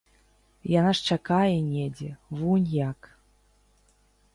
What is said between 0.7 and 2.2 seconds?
Яна ж чакае недзе,